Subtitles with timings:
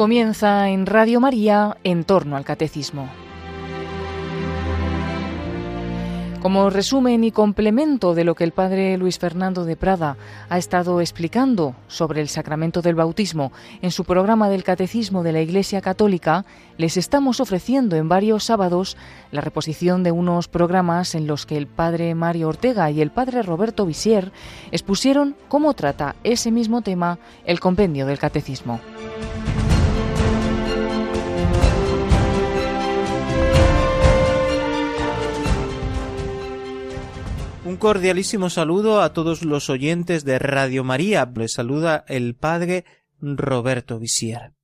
[0.00, 3.06] Comienza en Radio María en torno al catecismo.
[6.40, 10.16] Como resumen y complemento de lo que el padre Luis Fernando de Prada
[10.48, 13.52] ha estado explicando sobre el sacramento del bautismo
[13.82, 16.46] en su programa del Catecismo de la Iglesia Católica,
[16.78, 18.96] les estamos ofreciendo en varios sábados
[19.32, 23.42] la reposición de unos programas en los que el padre Mario Ortega y el padre
[23.42, 24.32] Roberto Visier
[24.70, 28.80] expusieron cómo trata ese mismo tema el compendio del Catecismo.
[37.70, 41.30] Un cordialísimo saludo a todos los oyentes de Radio María.
[41.36, 42.84] Les saluda el padre
[43.20, 44.54] Roberto Visier.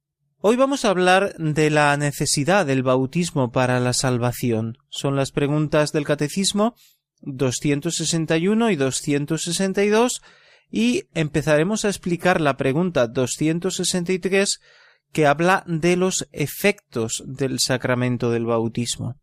[0.40, 4.78] Hoy vamos a hablar de la necesidad del bautismo para la salvación.
[4.88, 6.74] Son las preguntas del Catecismo
[7.20, 10.20] 261 y 262
[10.68, 14.58] y empezaremos a explicar la pregunta 263
[15.12, 19.14] que habla de los efectos del sacramento del bautismo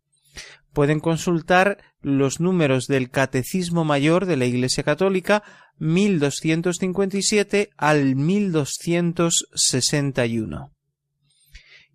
[0.74, 5.42] pueden consultar los números del Catecismo Mayor de la Iglesia Católica
[5.78, 10.70] 1257 al 1261.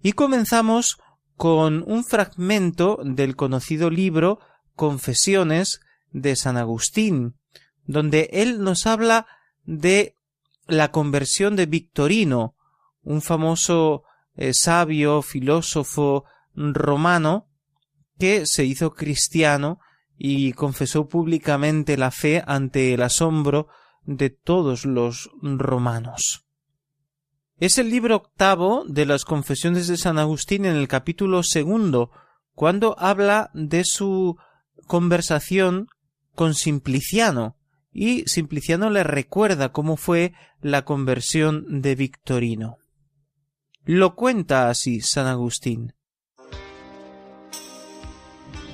[0.02, 0.98] Y comenzamos
[1.38, 4.40] con un fragmento del conocido libro
[4.76, 7.36] Confesiones de San Agustín,
[7.86, 9.28] donde él nos habla
[9.64, 10.16] de
[10.68, 12.56] la conversión de Victorino,
[13.04, 17.46] un famoso eh, sabio, filósofo romano,
[18.18, 19.80] que se hizo cristiano
[20.22, 23.70] y confesó públicamente la fe ante el asombro
[24.04, 26.46] de todos los romanos.
[27.58, 32.12] Es el libro octavo de las confesiones de San Agustín en el capítulo segundo,
[32.54, 34.38] cuando habla de su
[34.88, 35.88] conversación
[36.36, 37.56] con Simpliciano,
[37.92, 42.78] y Simpliciano le recuerda cómo fue la conversión de Victorino.
[43.84, 45.94] Lo cuenta así San Agustín.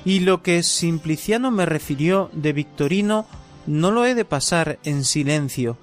[0.06, 3.26] Y lo que Simpliciano me refirió de Victorino
[3.66, 5.76] no lo he de pasar en silencio,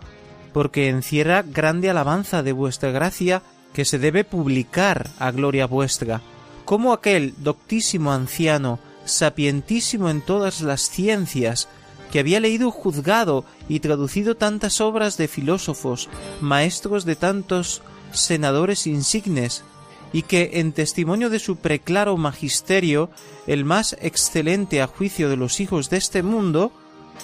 [0.54, 3.42] porque encierra grande alabanza de vuestra gracia
[3.74, 6.22] que se debe publicar a gloria vuestra,
[6.64, 11.68] como aquel doctísimo anciano, sapientísimo en todas las ciencias,
[12.10, 16.08] que había leído, juzgado y traducido tantas obras de filósofos,
[16.40, 17.82] maestros de tantos
[18.14, 19.66] senadores insignes,
[20.14, 23.10] y que, en testimonio de su preclaro magisterio,
[23.48, 26.72] el más excelente a juicio de los hijos de este mundo,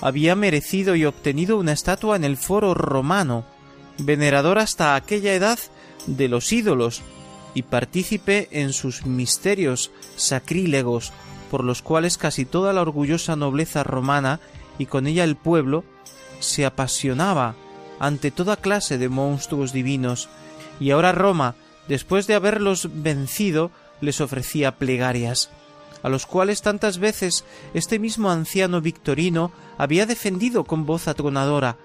[0.01, 3.45] había merecido y obtenido una estatua en el foro romano,
[3.99, 5.59] venerador hasta aquella edad
[6.07, 7.03] de los ídolos,
[7.53, 11.13] y partícipe en sus misterios sacrílegos,
[11.49, 14.39] por los cuales casi toda la orgullosa nobleza romana
[14.77, 15.83] y con ella el pueblo
[16.39, 17.55] se apasionaba
[17.99, 20.29] ante toda clase de monstruos divinos,
[20.79, 21.55] y ahora Roma,
[21.89, 25.49] después de haberlos vencido, les ofrecía plegarias,
[26.03, 31.75] a los cuales tantas veces este mismo anciano victorino había defendido con voz atronadora.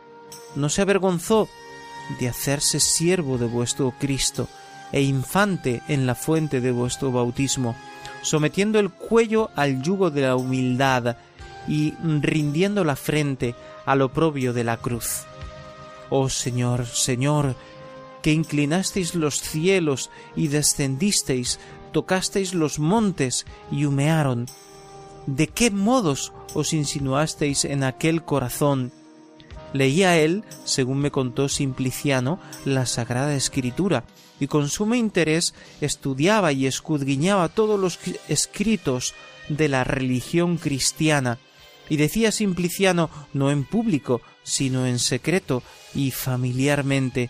[0.54, 1.48] No se avergonzó
[2.20, 4.48] de hacerse siervo de vuestro Cristo
[4.92, 7.74] e infante en la fuente de vuestro bautismo,
[8.22, 11.16] sometiendo el cuello al yugo de la humildad
[11.66, 13.54] y rindiendo la frente
[13.86, 15.22] al oprobio de la cruz.
[16.10, 17.56] Oh Señor, Señor,
[18.24, 21.60] que inclinasteis los cielos y descendisteis,
[21.92, 24.46] tocasteis los montes y humearon.
[25.26, 28.92] ¿De qué modos os insinuasteis en aquel corazón?
[29.74, 34.04] Leía él, según me contó Simpliciano, la Sagrada Escritura,
[34.40, 35.52] y con sumo interés
[35.82, 37.98] estudiaba y escudriñaba todos los
[38.30, 39.12] escritos
[39.50, 41.38] de la religión cristiana,
[41.90, 45.62] y decía Simpliciano no en público, sino en secreto
[45.94, 47.28] y familiarmente,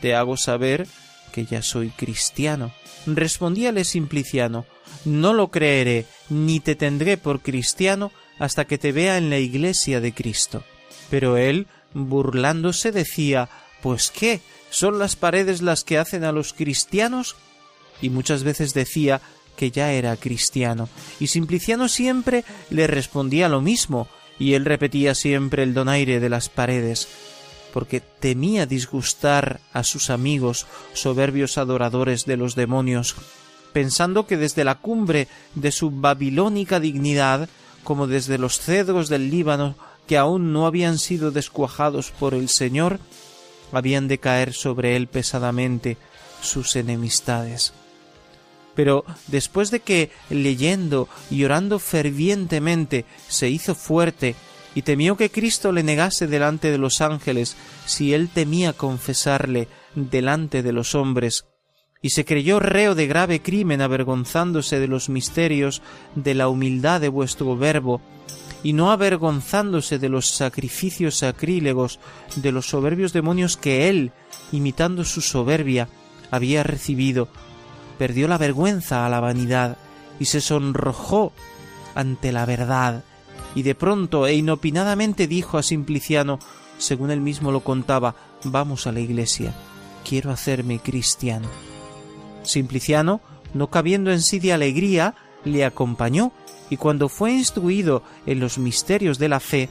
[0.00, 0.86] te hago saber
[1.32, 2.72] que ya soy cristiano.
[3.06, 4.66] Respondíale Simpliciano,
[5.04, 10.00] no lo creeré, ni te tendré por cristiano hasta que te vea en la iglesia
[10.00, 10.64] de Cristo.
[11.10, 13.48] Pero él, burlándose, decía,
[13.82, 14.40] Pues qué,
[14.70, 17.36] ¿son las paredes las que hacen a los cristianos?
[18.02, 19.20] Y muchas veces decía
[19.56, 20.88] que ya era cristiano,
[21.18, 24.06] y Simpliciano siempre le respondía lo mismo,
[24.38, 27.08] y él repetía siempre el donaire de las paredes,
[27.76, 33.14] porque temía disgustar a sus amigos, soberbios adoradores de los demonios,
[33.74, 37.50] pensando que desde la cumbre de su babilónica dignidad,
[37.84, 39.74] como desde los cedros del Líbano
[40.06, 42.98] que aún no habían sido descuajados por el Señor,
[43.72, 45.98] habían de caer sobre él pesadamente
[46.40, 47.74] sus enemistades.
[48.74, 54.34] Pero después de que, leyendo y orando fervientemente, se hizo fuerte
[54.76, 57.56] y temió que Cristo le negase delante de los ángeles
[57.86, 61.46] si él temía confesarle delante de los hombres,
[62.02, 65.80] y se creyó reo de grave crimen avergonzándose de los misterios
[66.14, 68.02] de la humildad de vuestro verbo,
[68.62, 71.98] y no avergonzándose de los sacrificios sacrílegos
[72.36, 74.12] de los soberbios demonios que él,
[74.52, 75.88] imitando su soberbia,
[76.30, 77.28] había recibido,
[77.96, 79.78] perdió la vergüenza a la vanidad
[80.20, 81.32] y se sonrojó
[81.94, 83.04] ante la verdad,
[83.56, 86.38] y de pronto e inopinadamente dijo a Simpliciano,
[86.78, 88.14] según él mismo lo contaba,
[88.44, 89.54] vamos a la iglesia,
[90.08, 91.48] quiero hacerme cristiano.
[92.42, 93.22] Simpliciano,
[93.54, 95.14] no cabiendo en sí de alegría,
[95.44, 96.32] le acompañó,
[96.68, 99.70] y cuando fue instruido en los misterios de la fe,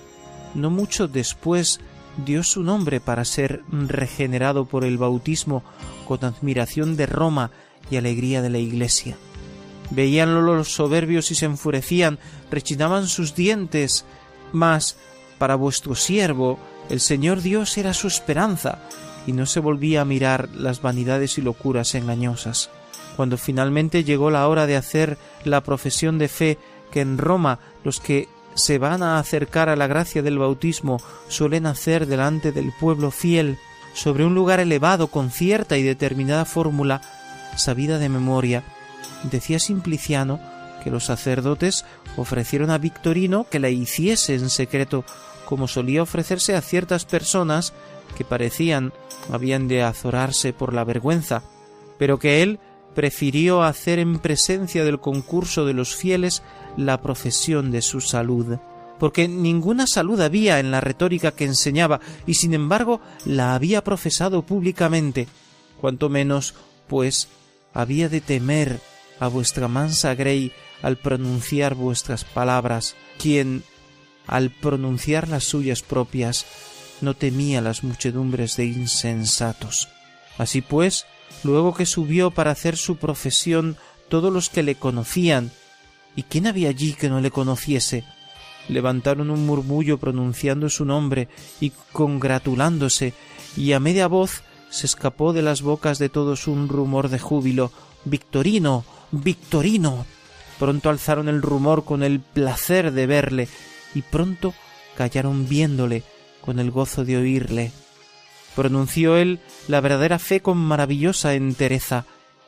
[0.56, 1.80] no mucho después
[2.26, 5.64] dio su nombre para ser regenerado por el bautismo
[6.08, 7.52] con admiración de Roma
[7.92, 9.16] y alegría de la Iglesia.
[9.92, 12.20] Veíanlo los soberbios y se enfurecían,
[12.52, 14.06] rechinaban sus dientes,
[14.52, 14.98] mas
[15.38, 16.60] para vuestro siervo
[16.90, 18.80] el Señor Dios era su esperanza,
[19.28, 22.70] y no se volvía a mirar las vanidades y locuras engañosas.
[23.16, 26.58] Cuando finalmente llegó la hora de hacer la profesión de fe
[26.92, 31.66] que en Roma los que se van a acercar a la gracia del bautismo suelen
[31.66, 33.58] hacer delante del pueblo fiel,
[33.94, 37.02] sobre un lugar elevado con cierta y determinada fórmula,
[37.56, 38.64] sabida de memoria,
[39.24, 40.40] decía Simpliciano
[40.84, 41.86] que los sacerdotes
[42.16, 45.04] ofrecieron a Victorino que la hiciese en secreto,
[45.46, 47.74] como solía ofrecerse a ciertas personas
[48.18, 48.94] que parecían
[49.32, 51.44] habían de azorarse por la vergüenza,
[51.98, 52.60] pero que él
[52.94, 56.44] prefirió hacer en presencia del concurso de los fieles
[56.78, 58.58] la profesión de su salud,
[59.00, 64.44] porque ninguna salud había en la retórica que enseñaba, y sin embargo la había profesado
[64.44, 65.28] públicamente,
[65.82, 66.56] cuanto menos,
[66.88, 67.28] pues,
[67.74, 68.80] había de temer
[69.20, 70.52] a vuestra mansa Grey
[70.82, 73.64] al pronunciar vuestras palabras, quien,
[74.28, 76.46] al pronunciar las suyas propias,
[77.02, 79.90] no temía las muchedumbres de insensatos.
[80.38, 81.06] Así pues,
[81.44, 83.78] luego que subió para hacer su profesión
[84.10, 85.52] todos los que le conocían,
[86.16, 88.04] ¿y quién había allí que no le conociese?
[88.68, 91.28] levantaron un murmullo pronunciando su nombre
[91.60, 93.14] y congratulándose,
[93.56, 97.72] y a media voz se escapó de las bocas de todos un rumor de júbilo.
[98.04, 98.84] Victorino.
[99.24, 100.06] Victorino.
[100.60, 103.48] Pronto alzaron el rumor con el placer de verle,
[103.94, 104.54] y pronto
[104.96, 106.04] callaron viéndole,
[106.42, 107.72] con el gozo de oírle.
[108.56, 112.06] Pronunció él la verdadera fe con maravillosa entereza,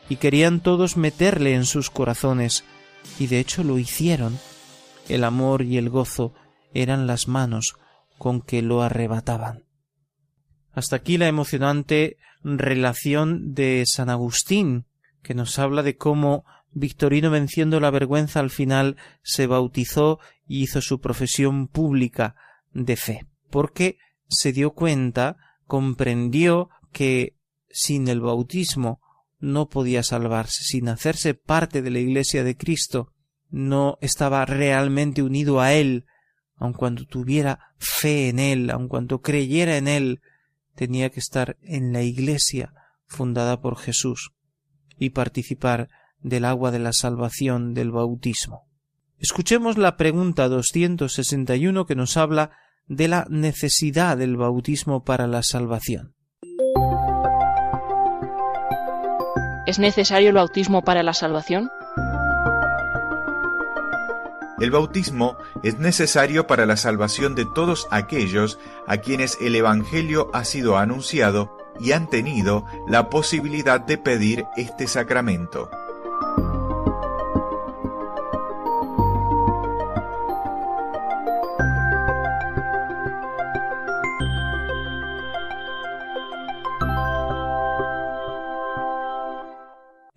[0.10, 2.64] y querían todos meterle en sus corazones,
[3.20, 4.40] y de hecho lo hicieron.
[5.10, 6.34] El amor y el gozo
[6.74, 7.76] eran las manos
[8.18, 9.64] con que lo arrebataban.
[10.74, 14.86] Hasta aquí la emocionante relación de San Agustín,
[15.24, 20.82] que nos habla de cómo Victorino venciendo la vergüenza al final se bautizó y hizo
[20.82, 22.36] su profesión pública
[22.74, 23.98] de fe, porque
[24.28, 27.36] se dio cuenta comprendió que
[27.70, 29.02] sin el bautismo
[29.40, 33.14] no podía salvarse, sin hacerse parte de la Iglesia de Cristo,
[33.50, 36.06] no estaba realmente unido a Él,
[36.56, 40.22] aun cuando tuviera fe en Él, aun cuando creyera en Él,
[40.76, 42.74] tenía que estar en la Iglesia
[43.06, 44.32] fundada por Jesús
[44.98, 45.90] y participar
[46.22, 48.68] del agua de la salvación del bautismo.
[49.20, 52.52] Escuchemos la pregunta 261 que nos habla
[52.88, 56.14] de la necesidad del bautismo para la salvación.
[59.66, 61.70] ¿Es necesario el bautismo para la salvación?
[64.60, 68.58] El bautismo es necesario para la salvación de todos aquellos
[68.88, 74.88] a quienes el Evangelio ha sido anunciado y han tenido la posibilidad de pedir este
[74.88, 75.70] sacramento.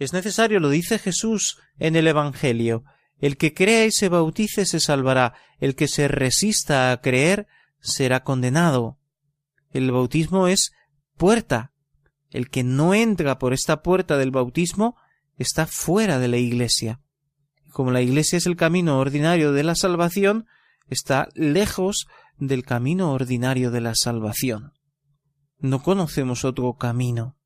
[0.01, 2.85] Es necesario, lo dice Jesús en el Evangelio.
[3.19, 7.47] El que crea y se bautice se salvará, el que se resista a creer
[7.81, 8.99] será condenado.
[9.73, 10.73] El bautismo es
[11.19, 11.75] puerta.
[12.31, 14.97] El que no entra por esta puerta del bautismo
[15.37, 17.03] está fuera de la Iglesia.
[17.71, 20.47] Como la Iglesia es el camino ordinario de la salvación,
[20.89, 22.07] está lejos
[22.39, 24.73] del camino ordinario de la salvación.
[25.59, 27.37] No conocemos otro camino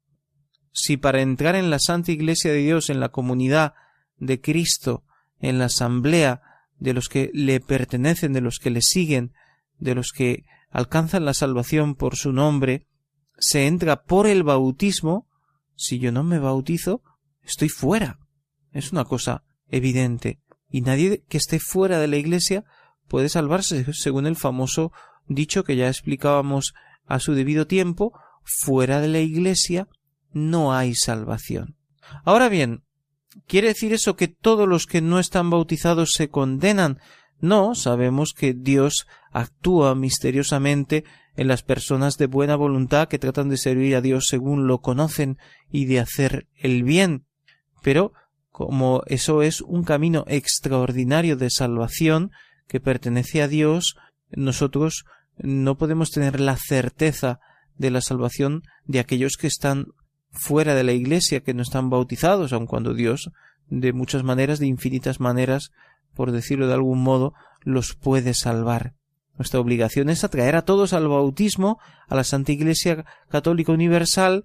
[0.75, 3.75] si para entrar en la Santa Iglesia de Dios, en la comunidad
[4.19, 5.04] de Cristo,
[5.38, 6.43] en la asamblea
[6.78, 9.33] de los que le pertenecen, de los que le siguen,
[9.78, 12.88] de los que alcanzan la salvación por su nombre,
[13.38, 15.28] se entra por el bautismo,
[15.76, 17.02] si yo no me bautizo,
[17.43, 18.19] estoy fuera.
[18.73, 20.40] Es una cosa evidente.
[20.69, 22.64] Y nadie que esté fuera de la Iglesia
[23.07, 24.90] puede salvarse, según el famoso
[25.28, 26.75] dicho que ya explicábamos
[27.07, 28.12] a su debido tiempo,
[28.43, 29.88] fuera de la Iglesia
[30.34, 31.76] no hay salvación.
[32.24, 32.84] Ahora bien,
[33.46, 36.98] ¿quiere decir eso que todos los que no están bautizados se condenan?
[37.40, 41.04] No, sabemos que Dios actúa misteriosamente
[41.36, 45.38] en las personas de buena voluntad que tratan de servir a Dios según lo conocen
[45.70, 47.26] y de hacer el bien.
[47.82, 48.12] Pero
[48.50, 52.30] como eso es un camino extraordinario de salvación
[52.68, 53.96] que pertenece a Dios,
[54.30, 55.04] nosotros
[55.36, 57.40] no podemos tener la certeza
[57.76, 59.88] de la salvación de aquellos que están
[60.34, 63.30] fuera de la iglesia, que no están bautizados, aun cuando Dios,
[63.68, 65.70] de muchas maneras, de infinitas maneras,
[66.14, 68.94] por decirlo de algún modo, los puede salvar.
[69.36, 74.44] Nuestra obligación es atraer a todos al bautismo, a la Santa Iglesia Católica Universal,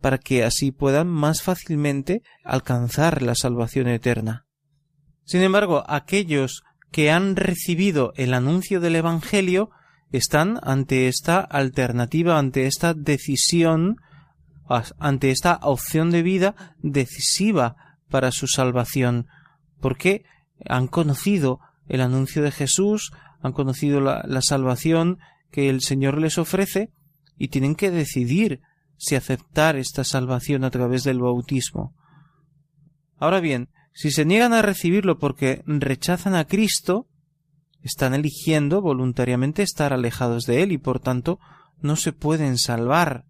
[0.00, 4.46] para que así puedan más fácilmente alcanzar la salvación eterna.
[5.24, 9.70] Sin embargo, aquellos que han recibido el anuncio del Evangelio
[10.12, 13.96] están ante esta alternativa, ante esta decisión,
[14.98, 19.26] ante esta opción de vida decisiva para su salvación,
[19.80, 20.24] porque
[20.66, 23.12] han conocido el anuncio de Jesús,
[23.42, 25.18] han conocido la, la salvación
[25.50, 26.92] que el Señor les ofrece
[27.36, 28.60] y tienen que decidir
[28.96, 31.94] si aceptar esta salvación a través del bautismo.
[33.16, 37.08] Ahora bien, si se niegan a recibirlo porque rechazan a Cristo,
[37.82, 41.40] están eligiendo voluntariamente estar alejados de Él y por tanto
[41.80, 43.24] no se pueden salvar.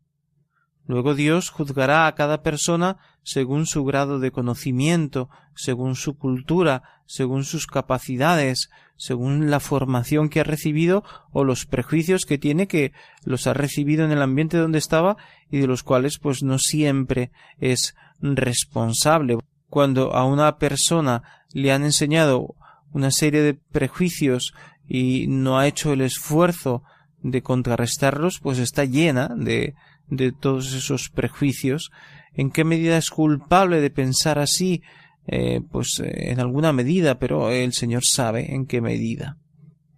[0.90, 7.44] Luego Dios juzgará a cada persona según su grado de conocimiento, según su cultura, según
[7.44, 12.92] sus capacidades, según la formación que ha recibido o los prejuicios que tiene que
[13.22, 15.16] los ha recibido en el ambiente donde estaba
[15.48, 17.30] y de los cuales pues no siempre
[17.60, 19.38] es responsable.
[19.68, 22.56] Cuando a una persona le han enseñado
[22.92, 24.54] una serie de prejuicios
[24.88, 26.82] y no ha hecho el esfuerzo
[27.22, 29.76] de contrarrestarlos, pues está llena de,
[30.10, 31.90] de todos esos prejuicios.
[32.34, 34.82] ¿En qué medida es culpable de pensar así?
[35.26, 39.36] Eh, pues eh, en alguna medida, pero el Señor sabe en qué medida.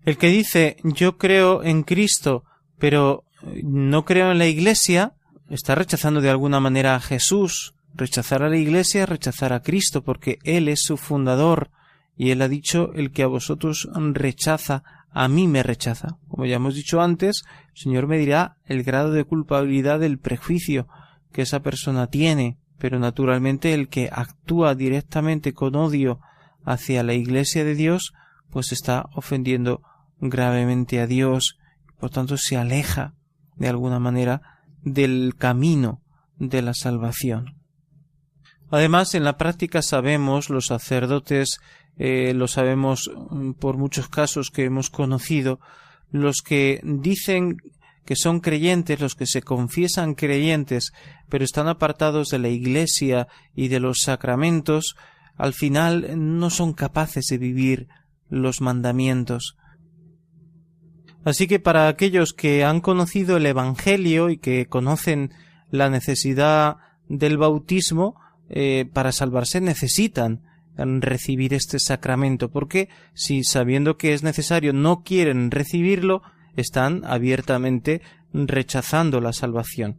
[0.04, 2.44] El que dice yo creo en Cristo,
[2.78, 3.24] pero
[3.62, 5.14] no creo en la Iglesia,
[5.48, 7.74] está rechazando de alguna manera a Jesús.
[7.94, 11.70] Rechazar a la Iglesia rechazar a Cristo, porque Él es su fundador,
[12.16, 16.18] y él ha dicho, el que a vosotros rechaza, a mí me rechaza.
[16.28, 17.42] Como ya hemos dicho antes,
[17.74, 20.88] el Señor me dirá el grado de culpabilidad del prejuicio
[21.32, 26.20] que esa persona tiene, pero naturalmente el que actúa directamente con odio
[26.64, 28.12] hacia la Iglesia de Dios,
[28.50, 29.82] pues está ofendiendo
[30.20, 31.58] gravemente a Dios,
[31.98, 33.14] por tanto se aleja
[33.56, 34.42] de alguna manera
[34.82, 36.02] del camino
[36.36, 37.56] de la salvación.
[38.70, 41.60] Además, en la práctica sabemos los sacerdotes
[41.98, 45.60] eh, lo sabemos mm, por muchos casos que hemos conocido,
[46.10, 47.58] los que dicen
[48.04, 50.92] que son creyentes, los que se confiesan creyentes,
[51.28, 54.96] pero están apartados de la Iglesia y de los sacramentos,
[55.36, 57.88] al final no son capaces de vivir
[58.28, 59.56] los mandamientos.
[61.24, 65.32] Así que para aquellos que han conocido el Evangelio y que conocen
[65.70, 68.16] la necesidad del bautismo,
[68.48, 70.42] eh, para salvarse necesitan
[70.76, 76.22] recibir este sacramento, porque si sabiendo que es necesario no quieren recibirlo,
[76.56, 78.02] están abiertamente
[78.32, 79.96] rechazando la salvación.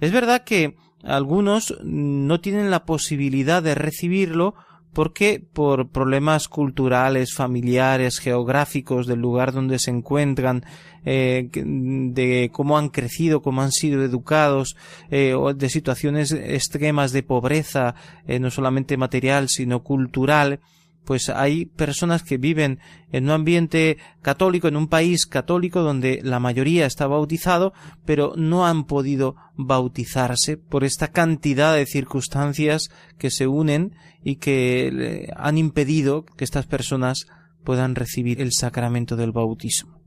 [0.00, 4.54] Es verdad que algunos no tienen la posibilidad de recibirlo
[4.92, 10.64] porque por problemas culturales, familiares, geográficos del lugar donde se encuentran,
[11.04, 14.76] eh, de cómo han crecido, cómo han sido educados,
[15.10, 17.94] eh, o de situaciones extremas de pobreza,
[18.26, 20.60] eh, no solamente material, sino cultural,
[21.04, 22.78] pues hay personas que viven
[23.10, 27.72] en un ambiente católico, en un país católico donde la mayoría está bautizado,
[28.04, 35.28] pero no han podido bautizarse por esta cantidad de circunstancias que se unen y que
[35.36, 37.26] han impedido que estas personas
[37.64, 40.01] puedan recibir el sacramento del bautismo.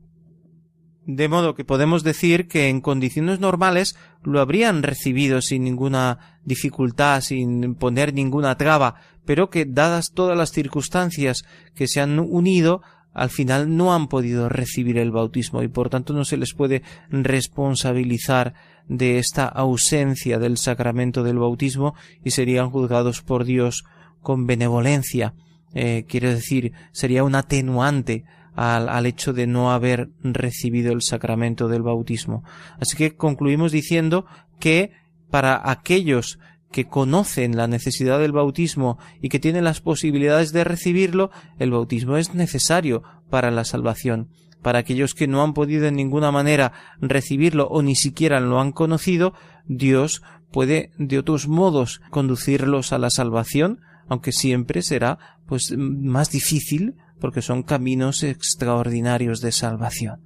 [1.06, 7.20] De modo que podemos decir que en condiciones normales lo habrían recibido sin ninguna dificultad,
[7.20, 11.44] sin poner ninguna traba, pero que dadas todas las circunstancias
[11.76, 12.82] que se han unido,
[13.14, 16.82] al final no han podido recibir el bautismo y por tanto no se les puede
[17.08, 18.54] responsabilizar
[18.88, 21.94] de esta ausencia del sacramento del bautismo
[22.24, 23.84] y serían juzgados por Dios
[24.22, 25.34] con benevolencia.
[25.72, 28.24] Eh, quiero decir, sería un atenuante
[28.56, 32.42] al, al, hecho de no haber recibido el sacramento del bautismo.
[32.80, 34.26] Así que concluimos diciendo
[34.58, 34.92] que
[35.30, 36.38] para aquellos
[36.72, 42.16] que conocen la necesidad del bautismo y que tienen las posibilidades de recibirlo, el bautismo
[42.16, 44.28] es necesario para la salvación.
[44.62, 48.72] Para aquellos que no han podido en ninguna manera recibirlo o ni siquiera lo han
[48.72, 49.32] conocido,
[49.66, 56.96] Dios puede de otros modos conducirlos a la salvación, aunque siempre será pues más difícil
[57.20, 60.22] porque son caminos extraordinarios de salvación.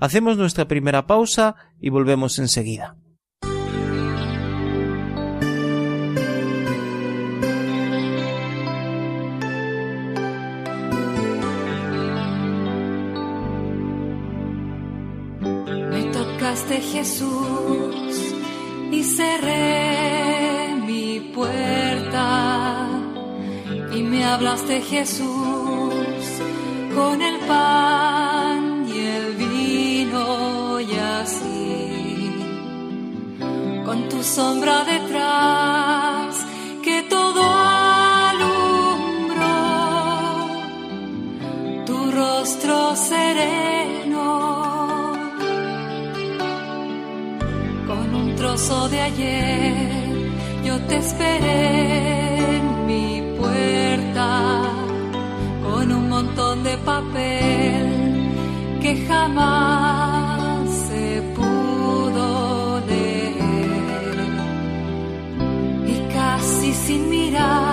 [0.00, 2.96] Hacemos nuestra primera pausa y volvemos enseguida.
[15.90, 18.34] Me tocaste Jesús
[18.90, 21.83] y cerré mi puerta
[24.24, 26.24] hablaste Jesús
[26.94, 32.30] con el pan y el vino y así.
[33.84, 36.46] Con tu sombra detrás
[36.82, 37.42] que todo
[38.32, 38.64] alumbró
[41.86, 44.26] tu rostro sereno.
[47.86, 49.94] Con un trozo de ayer
[50.64, 53.23] yo te esperé en mi
[55.62, 57.84] con un montón de papel
[58.80, 64.28] que jamás se pudo leer.
[65.86, 67.63] Y casi sin mirar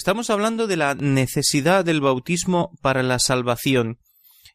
[0.00, 3.98] Estamos hablando de la necesidad del bautismo para la salvación.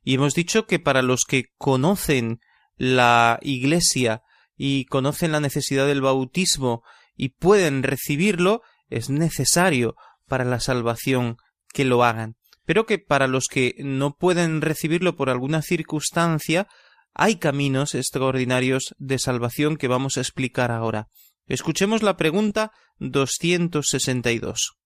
[0.04, 2.40] Y hemos dicho que para los que conocen
[2.78, 4.24] la Iglesia
[4.58, 6.82] y conocen la necesidad del bautismo
[7.16, 9.94] y pueden recibirlo, es necesario
[10.28, 11.38] para la salvación
[11.72, 12.38] que lo hagan.
[12.66, 16.68] Pero que para los que no pueden recibirlo por alguna circunstancia,
[17.14, 21.08] hay caminos extraordinarios de salvación que vamos a explicar ahora.
[21.46, 24.80] Escuchemos la pregunta 262.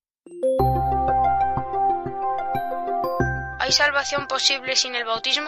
[3.70, 5.48] ¿Hay salvación posible sin el bautismo?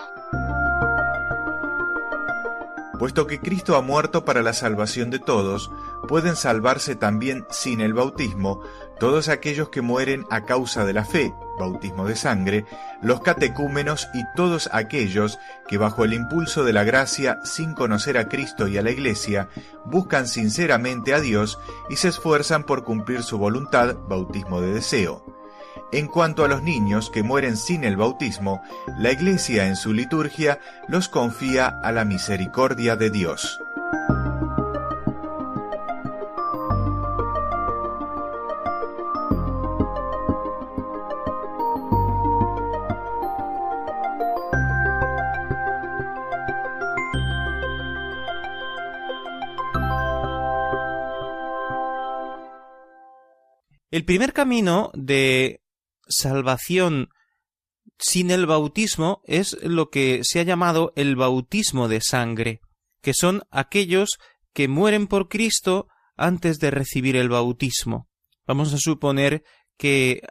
[3.00, 5.72] Puesto que Cristo ha muerto para la salvación de todos,
[6.08, 8.62] pueden salvarse también sin el bautismo
[9.00, 12.66] todos aquellos que mueren a causa de la fe, bautismo de sangre,
[13.02, 18.30] los catecúmenos y todos aquellos que bajo el impulso de la gracia, sin conocer a
[18.30, 19.50] Cristo y a la Iglesia,
[19.84, 21.58] buscan sinceramente a Dios
[21.90, 25.41] y se esfuerzan por cumplir su voluntad, bautismo de deseo.
[25.94, 28.62] En cuanto a los niños que mueren sin el bautismo,
[28.98, 33.60] la Iglesia en su liturgia los confía a la misericordia de Dios.
[53.92, 55.61] El primer camino de
[56.12, 57.10] salvación
[57.98, 62.62] sin el bautismo es lo que se ha llamado el bautismo de sangre,
[63.02, 64.20] que son aquellos
[64.54, 68.10] que mueren por Cristo antes de recibir el bautismo.
[68.46, 69.44] Vamos a suponer
[69.78, 70.22] que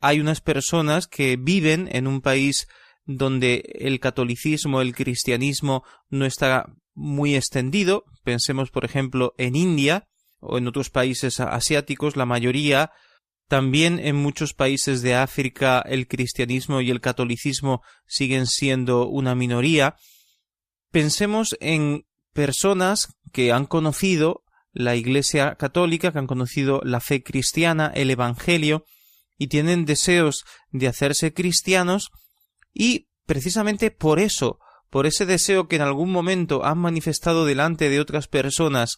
[0.00, 2.66] hay unas personas que viven en un país
[3.04, 10.08] donde el catolicismo, el cristianismo no está muy extendido, pensemos por ejemplo en India
[10.40, 12.90] o en otros países asiáticos, la mayoría
[13.52, 19.96] también en muchos países de África el cristianismo y el catolicismo siguen siendo una minoría.
[20.90, 27.92] Pensemos en personas que han conocido la Iglesia católica, que han conocido la fe cristiana,
[27.94, 28.86] el Evangelio,
[29.36, 32.08] y tienen deseos de hacerse cristianos,
[32.72, 38.00] y precisamente por eso, por ese deseo que en algún momento han manifestado delante de
[38.00, 38.96] otras personas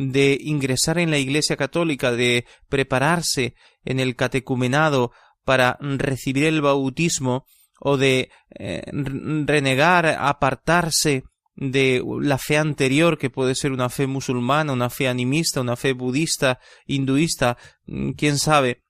[0.00, 5.12] de ingresar en la Iglesia católica, de prepararse en el catecumenado
[5.44, 7.44] para recibir el bautismo
[7.78, 14.72] o de eh, renegar, apartarse de la fe anterior, que puede ser una fe musulmana,
[14.72, 18.82] una fe animista, una fe budista, hinduista, mm, quién sabe.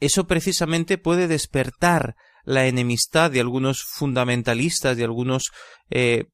[0.00, 5.52] Eso precisamente puede despertar la enemistad de algunos fundamentalistas, de algunos
[5.90, 6.24] eh,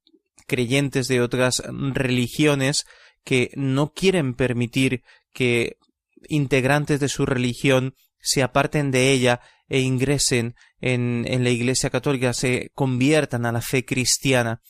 [0.46, 2.86] creyentes de otras religiones
[3.26, 5.78] que no quieren permitir que
[6.28, 12.32] integrantes de su religión se aparten de ella e ingresen en, en la Iglesia Católica,
[12.32, 14.62] se conviertan a la fe cristiana.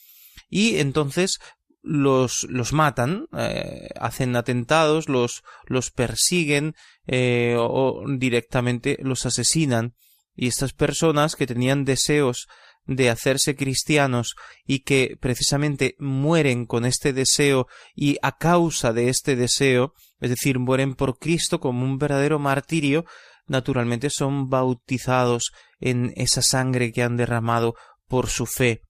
[0.49, 1.37] Y entonces
[1.83, 6.73] los, los matan, eh, hacen atentados, los, los persiguen
[7.05, 9.93] eh, o directamente los asesinan.
[10.35, 12.47] Y estas personas que tenían deseos
[12.87, 19.35] de hacerse cristianos y que precisamente mueren con este deseo y a causa de este
[19.35, 23.05] deseo, es decir, mueren por Cristo como un verdadero martirio,
[23.45, 27.75] naturalmente son bautizados en esa sangre que han derramado
[28.07, 28.81] por su fe.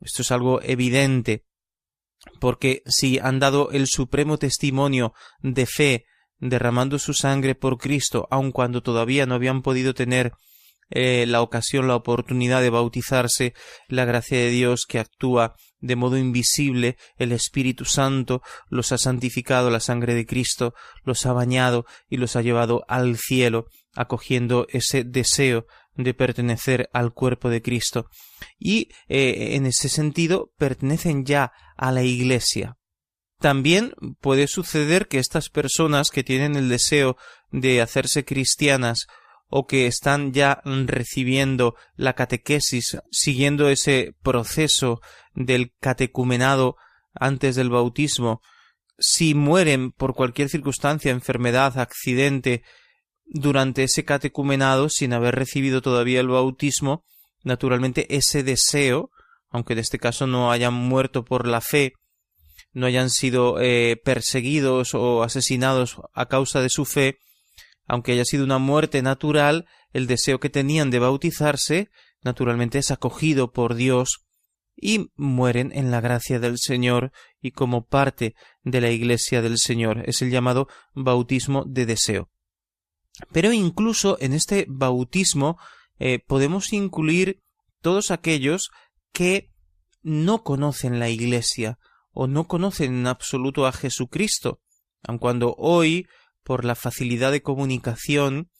[0.00, 1.44] Esto es algo evidente,
[2.40, 6.04] porque si han dado el supremo testimonio de fe
[6.38, 10.32] derramando su sangre por Cristo, aun cuando todavía no habían podido tener
[10.90, 13.54] eh, la ocasión, la oportunidad de bautizarse,
[13.88, 19.70] la gracia de Dios que actúa de modo invisible, el Espíritu Santo los ha santificado,
[19.70, 25.04] la sangre de Cristo los ha bañado y los ha llevado al cielo, acogiendo ese
[25.04, 28.06] deseo de pertenecer al cuerpo de Cristo.
[28.58, 32.76] Y eh, en ese sentido pertenecen ya a la Iglesia.
[33.38, 37.16] También puede suceder que estas personas que tienen el deseo
[37.50, 39.06] de hacerse cristianas
[39.48, 45.00] o que están ya recibiendo la catequesis, siguiendo ese proceso
[45.34, 46.76] del catecumenado
[47.14, 48.40] antes del bautismo,
[48.98, 52.62] si mueren por cualquier circunstancia, enfermedad, accidente,
[53.26, 57.04] durante ese catecumenado, sin haber recibido todavía el bautismo,
[57.42, 59.10] naturalmente ese deseo,
[59.50, 61.92] aunque en este caso no hayan muerto por la fe,
[62.72, 67.18] no hayan sido eh, perseguidos o asesinados a causa de su fe,
[67.86, 71.90] aunque haya sido una muerte natural, el deseo que tenían de bautizarse,
[72.22, 74.26] naturalmente es acogido por Dios
[74.76, 80.02] y mueren en la gracia del Señor y como parte de la Iglesia del Señor.
[80.06, 82.30] Es el llamado bautismo de deseo.
[83.32, 85.58] Pero incluso en este bautismo
[85.98, 87.42] eh, podemos incluir
[87.80, 88.70] todos aquellos
[89.12, 89.50] que
[90.02, 91.78] no conocen la Iglesia
[92.12, 94.60] o no conocen en absoluto a Jesucristo,
[95.02, 96.06] aun cuando hoy
[96.46, 98.50] por la facilidad de comunicación,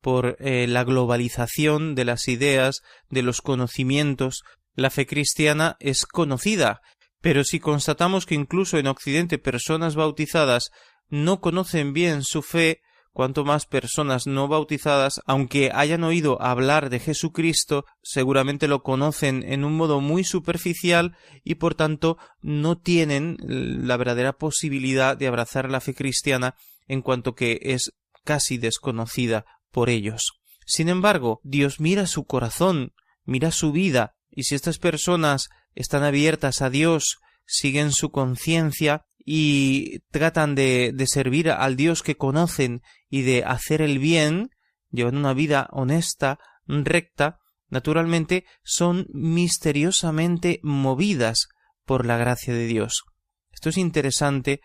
[0.00, 2.80] por eh, la globalización de las ideas,
[3.10, 6.80] de los conocimientos, la fe cristiana es conocida.
[7.20, 10.70] Pero si constatamos que incluso en Occidente personas bautizadas
[11.10, 12.80] no conocen bien su fe,
[13.12, 19.66] cuanto más personas no bautizadas, aunque hayan oído hablar de Jesucristo, seguramente lo conocen en
[19.66, 25.82] un modo muy superficial y por tanto no tienen la verdadera posibilidad de abrazar la
[25.82, 26.54] fe cristiana
[26.86, 27.92] en cuanto que es
[28.24, 30.40] casi desconocida por ellos.
[30.66, 32.92] Sin embargo, Dios mira su corazón,
[33.24, 40.00] mira su vida, y si estas personas están abiertas a Dios, siguen su conciencia y
[40.10, 44.50] tratan de, servir al Dios que conocen y de hacer el bien,
[44.90, 51.48] llevan una vida honesta, recta, naturalmente son misteriosamente movidas
[51.84, 53.04] por la gracia de Dios.
[53.52, 54.60] Esto es interesante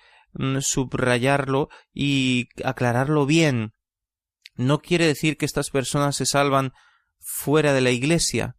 [0.61, 3.73] subrayarlo y aclararlo bien.
[4.55, 6.73] No quiere decir que estas personas se salvan
[7.19, 8.55] fuera de la Iglesia.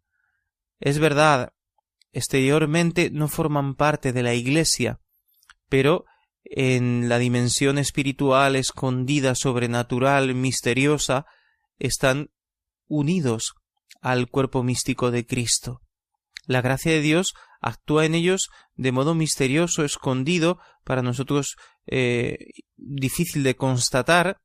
[0.79, 1.53] Es verdad,
[2.11, 4.99] exteriormente no forman parte de la Iglesia,
[5.69, 6.05] pero
[6.43, 11.25] en la dimensión espiritual escondida, sobrenatural, misteriosa,
[11.79, 12.31] están
[12.87, 13.53] unidos
[14.01, 15.81] al cuerpo místico de Cristo.
[16.45, 22.37] La gracia de Dios actúa en ellos de modo misterioso, escondido, para nosotros eh,
[22.75, 24.41] difícil de constatar,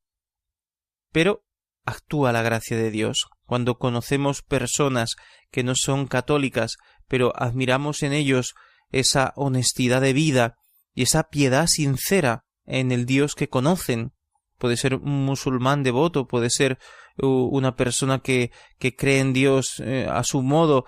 [1.10, 1.44] pero
[1.84, 3.26] actúa la gracia de Dios.
[3.46, 5.16] Cuando conocemos personas
[5.50, 6.76] que no son católicas,
[7.08, 8.54] pero admiramos en ellos
[8.90, 10.56] esa honestidad de vida
[10.94, 14.12] y esa piedad sincera en el Dios que conocen,
[14.58, 16.78] puede ser un musulmán devoto, puede ser
[17.18, 20.84] una persona que, que cree en Dios eh, a su modo.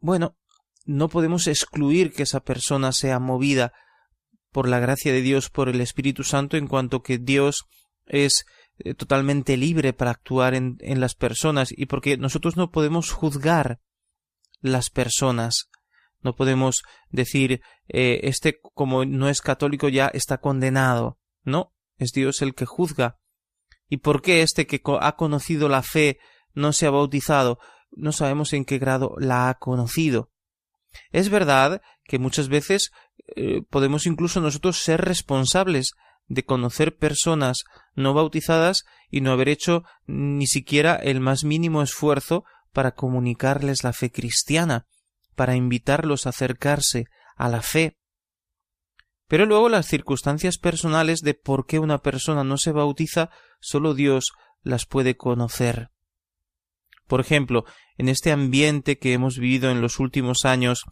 [0.00, 0.36] Bueno,
[0.88, 3.74] no podemos excluir que esa persona sea movida
[4.50, 7.66] por la gracia de Dios, por el Espíritu Santo, en cuanto que Dios
[8.06, 8.46] es
[8.78, 13.80] eh, totalmente libre para actuar en, en, las personas y porque nosotros no podemos juzgar
[14.62, 15.68] las personas.
[16.22, 21.18] No podemos decir eh, este como no es católico ya está condenado.
[21.42, 23.18] No, es Dios el que juzga.
[23.90, 26.18] ¿Y por qué este que ha conocido la fe
[26.54, 27.58] no se ha bautizado?
[27.90, 30.30] No sabemos en qué grado la ha conocido.
[31.10, 32.90] Es verdad que muchas veces
[33.36, 35.92] eh, podemos incluso nosotros ser responsables
[36.26, 42.44] de conocer personas no bautizadas y no haber hecho ni siquiera el más mínimo esfuerzo
[42.72, 44.86] para comunicarles la fe cristiana,
[45.34, 47.06] para invitarlos a acercarse
[47.36, 47.96] a la fe.
[49.26, 53.30] Pero luego las circunstancias personales de por qué una persona no se bautiza,
[53.60, 54.32] solo Dios
[54.62, 55.90] las puede conocer.
[57.06, 57.64] Por ejemplo,
[57.98, 60.84] en este ambiente que hemos vivido en los últimos años,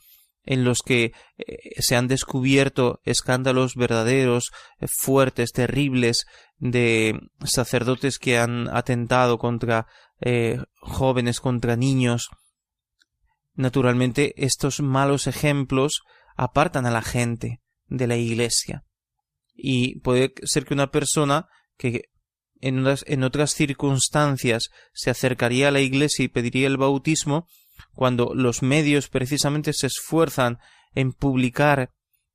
[0.45, 6.27] en los que eh, se han descubierto escándalos verdaderos, eh, fuertes, terribles,
[6.59, 9.87] de sacerdotes que han atentado contra
[10.21, 12.29] eh, jóvenes, contra niños.
[13.55, 16.03] Naturalmente, estos malos ejemplos
[16.37, 18.85] apartan a la gente de la iglesia.
[19.55, 22.03] Y puede ser que una persona que
[22.61, 27.47] en, en otras circunstancias se acercaría a la iglesia y pediría el bautismo,
[27.95, 30.59] cuando los medios precisamente se esfuerzan
[30.95, 31.91] en publicar,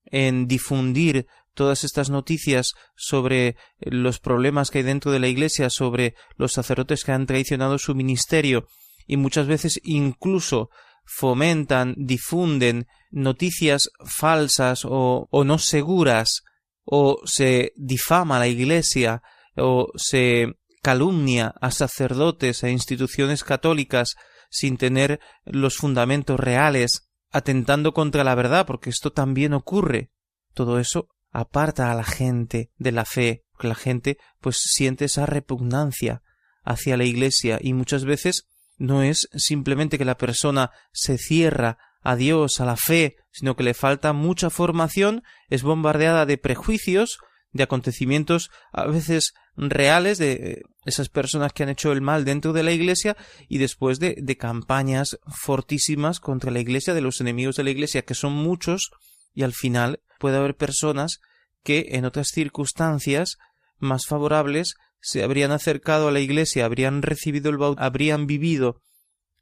[0.06, 6.16] en difundir todas estas noticias sobre los problemas que hay dentro de la Iglesia, sobre
[6.38, 8.68] los sacerdotes que han traicionado su ministerio
[9.08, 10.70] y muchas veces incluso
[11.06, 16.44] fomentan, difunden noticias falsas o, no seguras,
[16.86, 19.22] o se difama la Iglesia,
[19.56, 24.16] o se calumnia a sacerdotes e instituciones católicas
[24.50, 30.12] sin tener los fundamentos reales, atentando contra la verdad, porque esto también ocurre.
[30.54, 35.26] Todo eso aparta a la gente de la fe, porque la gente pues siente esa
[35.26, 36.22] repugnancia
[36.64, 42.16] hacia la Iglesia y muchas veces no es simplemente que la persona se cierra a
[42.16, 47.20] Dios, a la fe, sino que le falta mucha formación, es bombardeada de prejuicios,
[47.52, 52.54] de acontecimientos a veces reales de eh, esas personas que han hecho el mal dentro
[52.54, 57.58] de la iglesia y después de, de campañas fortísimas contra la iglesia, de los enemigos
[57.58, 58.92] de la iglesia, que son muchos,
[59.34, 61.20] y al final puede haber personas
[61.64, 63.38] que en otras circunstancias
[63.78, 68.82] más favorables se habrían acercado a la iglesia, habrían recibido el bautismo, habrían vivido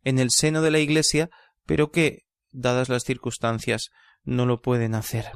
[0.04, 1.30] en el seno de la iglesia,
[1.66, 3.90] pero que, dadas las circunstancias,
[4.24, 5.32] no lo pueden hacer.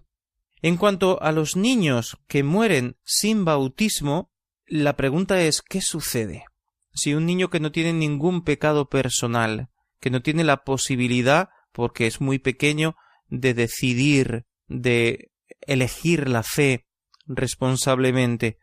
[0.64, 4.32] En cuanto a los niños que mueren sin bautismo,
[4.66, 6.46] la pregunta es ¿qué sucede?
[6.94, 9.68] Si un niño que no tiene ningún pecado personal,
[10.00, 12.96] que no tiene la posibilidad, porque es muy pequeño,
[13.28, 16.88] de decidir, de elegir la fe
[17.26, 18.58] responsablemente,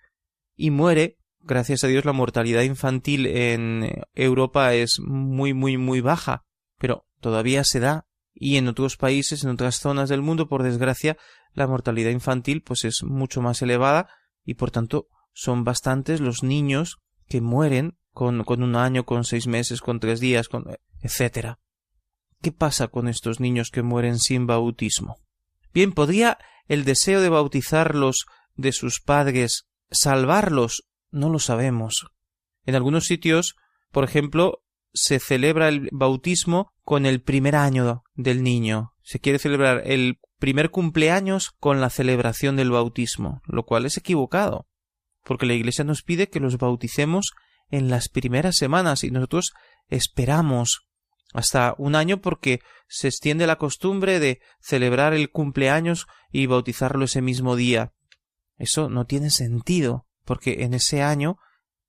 [0.57, 6.47] y muere, gracias a Dios la mortalidad infantil en Europa es muy muy muy baja,
[6.79, 11.19] pero todavía se da y en otros países, en otras zonas del mundo, por desgracia,
[11.53, 14.09] la mortalidad infantil pues es mucho más elevada
[14.45, 19.47] y por tanto son bastantes los niños que mueren con, con un año, con seis
[19.47, 20.65] meses, con tres días, con
[21.01, 21.59] etcétera.
[22.43, 25.19] ¿Qué pasa con estos niños que mueren sin bautismo?
[25.73, 30.85] Bien, ¿podría el deseo de bautizarlos de sus padres salvarlos?
[31.11, 32.07] No lo sabemos.
[32.65, 33.57] En algunos sitios,
[33.91, 38.95] por ejemplo, se celebra el bautismo con el primer año del niño.
[39.03, 44.67] Se quiere celebrar el primer cumpleaños con la celebración del bautismo, lo cual es equivocado,
[45.25, 47.33] porque la Iglesia nos pide que los bauticemos
[47.71, 49.53] en las primeras semanas y nosotros
[49.89, 50.87] esperamos
[51.33, 57.23] hasta un año porque se extiende la costumbre de celebrar el cumpleaños y bautizarlo ese
[57.23, 57.93] mismo día.
[58.57, 61.39] Eso no tiene sentido, porque en ese año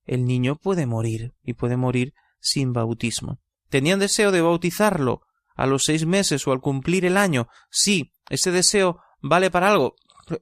[0.04, 3.40] el niño puede morir y puede morir sin bautismo.
[3.70, 5.22] ¿Tenían deseo de bautizarlo
[5.54, 7.48] a los seis meses o al cumplir el año?
[7.70, 9.94] Sí, ese deseo vale para algo.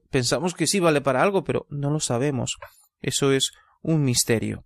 [0.09, 2.57] Pensamos que sí vale para algo, pero no lo sabemos.
[2.99, 4.65] Eso es un misterio.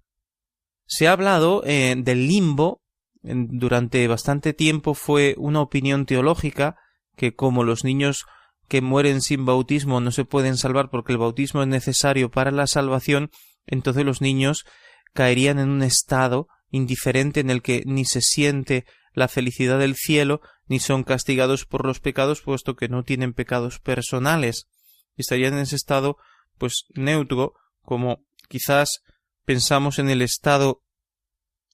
[0.87, 2.81] Se ha hablado eh, del limbo.
[3.21, 6.77] Durante bastante tiempo fue una opinión teológica
[7.15, 8.25] que como los niños
[8.67, 12.67] que mueren sin bautismo no se pueden salvar porque el bautismo es necesario para la
[12.67, 13.31] salvación,
[13.65, 14.65] entonces los niños
[15.13, 20.41] caerían en un estado indiferente en el que ni se siente la felicidad del cielo,
[20.67, 24.67] ni son castigados por los pecados, puesto que no tienen pecados personales.
[25.15, 26.17] Estarían en ese estado,
[26.57, 29.03] pues, neutro, como quizás
[29.45, 30.83] pensamos en el estado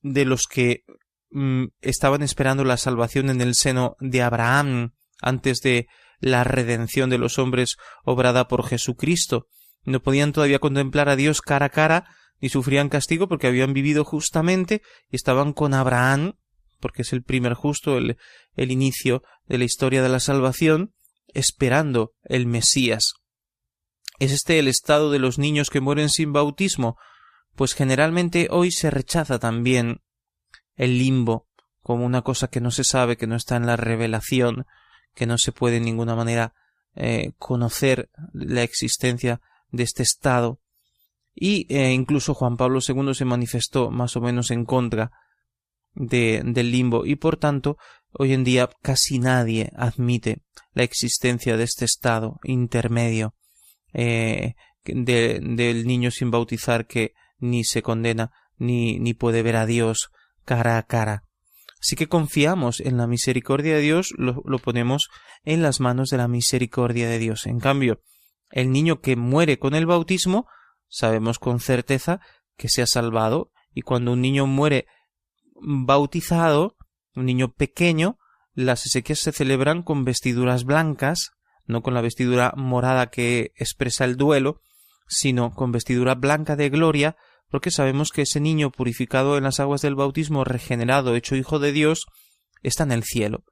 [0.03, 0.83] de los que
[1.31, 5.87] mm, estaban esperando la salvación en el seno de Abraham antes de
[6.19, 9.47] la redención de los hombres obrada por Jesucristo.
[9.83, 14.03] No podían todavía contemplar a Dios cara a cara, ni sufrían castigo porque habían vivido
[14.03, 16.33] justamente y estaban con Abraham,
[16.79, 18.17] porque es el primer justo, el,
[18.55, 20.93] el inicio de la historia de la salvación,
[21.27, 23.13] esperando el Mesías.
[24.19, 26.97] ¿Es este el estado de los niños que mueren sin bautismo?
[27.55, 30.01] Pues generalmente hoy se rechaza también
[30.75, 31.47] el limbo
[31.81, 34.65] como una cosa que no se sabe, que no está en la revelación,
[35.15, 36.53] que no se puede en ninguna manera
[36.95, 40.60] eh, conocer la existencia de este estado
[41.33, 45.11] y eh, incluso Juan Pablo II se manifestó más o menos en contra
[45.93, 47.77] de, del limbo y por tanto
[48.11, 50.41] hoy en día casi nadie admite
[50.73, 53.35] la existencia de este estado intermedio
[53.93, 60.11] eh, del niño sin bautizar que ni se condena ni, ni puede ver a Dios
[60.45, 61.23] cara a cara.
[61.79, 65.09] Así que confiamos en la misericordia de Dios, lo, lo ponemos
[65.43, 67.47] en las manos de la misericordia de Dios.
[67.47, 68.01] En cambio,
[68.51, 70.47] el niño que muere con el bautismo,
[70.91, 72.19] sabemos con certeza
[72.57, 74.85] que se ha salvado, y cuando un niño muere
[75.55, 76.75] bautizado,
[77.15, 78.19] un niño pequeño,
[78.53, 81.31] las exequias se celebran con vestiduras blancas,
[81.65, 84.61] no con la vestidura morada que expresa el duelo,
[85.07, 87.15] sino con vestidura blanca de gloria,
[87.49, 91.71] porque sabemos que ese niño purificado en las aguas del bautismo, regenerado, hecho hijo de
[91.71, 92.05] Dios,
[92.63, 93.43] está en el cielo.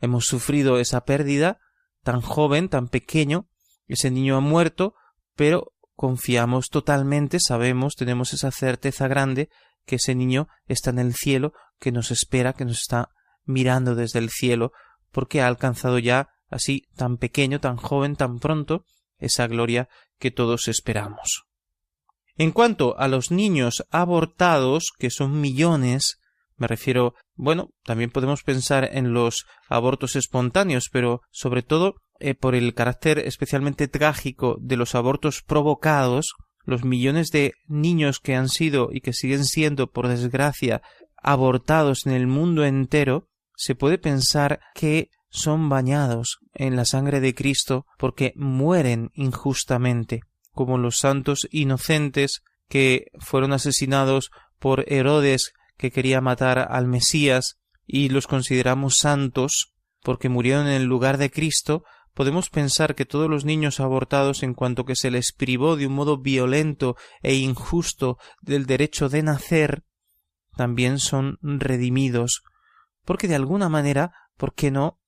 [0.00, 1.58] Hemos sufrido esa pérdida
[2.02, 3.48] tan joven, tan pequeño,
[3.86, 4.94] ese niño ha muerto,
[5.34, 9.48] pero confiamos totalmente, sabemos, tenemos esa certeza grande
[9.84, 13.08] que ese niño está en el cielo, que nos espera, que nos está
[13.44, 14.70] mirando desde el cielo,
[15.10, 18.84] porque ha alcanzado ya así tan pequeño, tan joven, tan pronto,
[19.18, 19.88] esa gloria
[20.20, 21.46] que todos esperamos.
[22.36, 26.20] En cuanto a los niños abortados, que son millones,
[26.54, 32.54] me refiero, bueno, también podemos pensar en los abortos espontáneos, pero sobre todo eh, por
[32.54, 38.90] el carácter especialmente trágico de los abortos provocados, los millones de niños que han sido
[38.92, 40.82] y que siguen siendo, por desgracia,
[41.16, 47.34] abortados en el mundo entero, se puede pensar que son bañados en la sangre de
[47.34, 50.20] Cristo porque mueren injustamente,
[50.52, 58.08] como los santos inocentes que fueron asesinados por Herodes que quería matar al Mesías y
[58.08, 63.44] los consideramos santos porque murieron en el lugar de Cristo, podemos pensar que todos los
[63.44, 68.66] niños abortados en cuanto que se les privó de un modo violento e injusto del
[68.66, 69.84] derecho de nacer,
[70.56, 72.42] también son redimidos,
[73.04, 74.98] porque de alguna manera, ¿por qué no?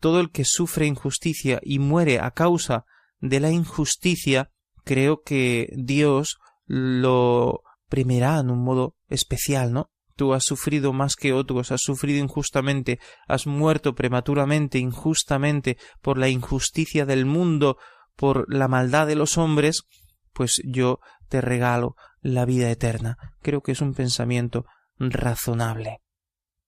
[0.00, 2.84] Todo el que sufre injusticia y muere a causa
[3.20, 4.50] de la injusticia,
[4.84, 9.90] creo que Dios lo primerá en un modo especial, ¿no?
[10.18, 16.28] Tú has sufrido más que otros, has sufrido injustamente, has muerto prematuramente, injustamente, por la
[16.28, 17.76] injusticia del mundo,
[18.16, 19.84] por la maldad de los hombres,
[20.32, 23.16] pues yo te regalo la vida eterna.
[23.42, 24.64] Creo que es un pensamiento
[24.98, 26.00] razonable.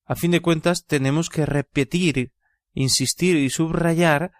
[0.05, 2.31] A fin de cuentas, tenemos que repetir,
[2.73, 4.31] insistir y subrayar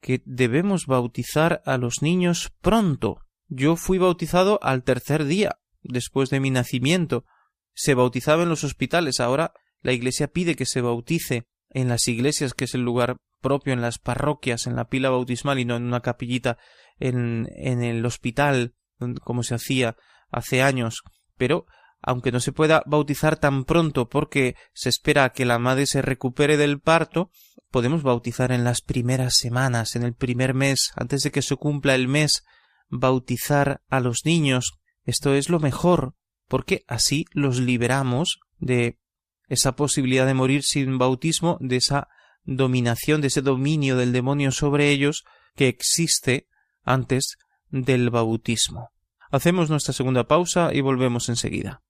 [0.00, 3.18] que debemos bautizar a los niños pronto.
[3.48, 7.26] Yo fui bautizado al tercer día, después de mi nacimiento.
[7.74, 9.20] Se bautizaba en los hospitales.
[9.20, 13.72] Ahora la Iglesia pide que se bautice en las iglesias, que es el lugar propio,
[13.72, 16.56] en las parroquias, en la pila bautismal y no en una capillita
[16.98, 18.74] en, en el hospital,
[19.22, 19.96] como se hacía
[20.30, 21.02] hace años.
[21.36, 21.66] Pero
[22.00, 26.56] aunque no se pueda bautizar tan pronto porque se espera que la madre se recupere
[26.56, 27.30] del parto,
[27.70, 31.94] podemos bautizar en las primeras semanas, en el primer mes, antes de que se cumpla
[31.94, 32.44] el mes,
[32.88, 34.74] bautizar a los niños.
[35.04, 36.14] Esto es lo mejor,
[36.54, 39.00] porque así los liberamos de
[39.48, 42.06] esa posibilidad de morir sin bautismo, de esa
[42.44, 45.24] dominación, de ese dominio del demonio sobre ellos
[45.56, 46.46] que existe
[46.84, 47.38] antes
[47.70, 48.90] del bautismo.
[49.32, 51.82] Hacemos nuestra segunda pausa y volvemos enseguida.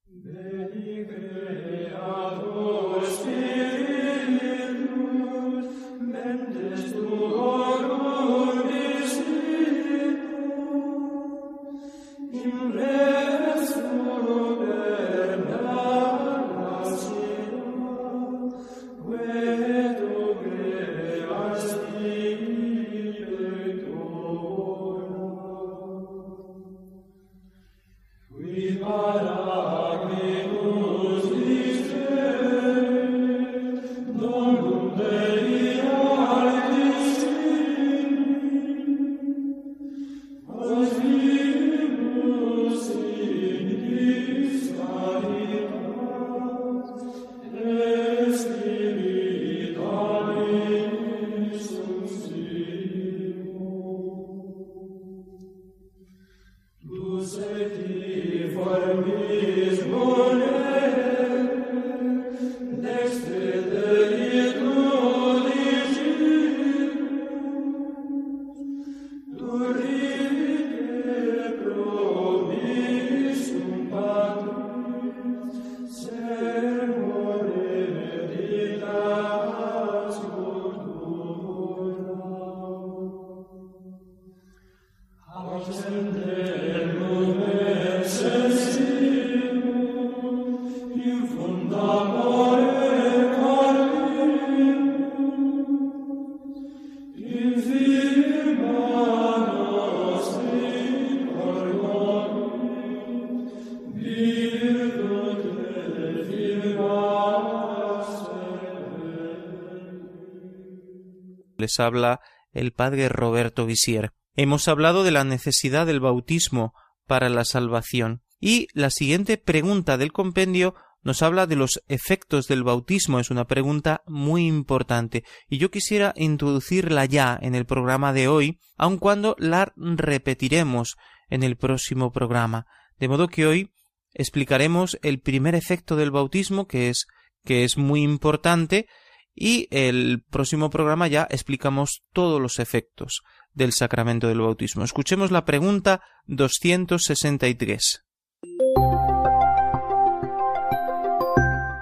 [111.65, 112.21] Les habla
[112.53, 114.13] el padre Roberto Visier.
[114.37, 116.75] Hemos hablado de la necesidad del bautismo
[117.07, 118.21] para la salvación.
[118.39, 123.19] Y la siguiente pregunta del compendio nos habla de los efectos del bautismo.
[123.19, 128.61] Es una pregunta muy importante y yo quisiera introducirla ya en el programa de hoy,
[128.77, 130.97] aun cuando la repetiremos
[131.31, 132.67] en el próximo programa.
[132.99, 133.71] De modo que hoy
[134.13, 137.07] explicaremos el primer efecto del bautismo, que es
[137.43, 138.87] que es muy importante,
[139.35, 143.23] y el próximo programa ya explicamos todos los efectos
[143.53, 144.85] del sacramento del bautismo.
[144.85, 148.05] Escuchemos la pregunta 263.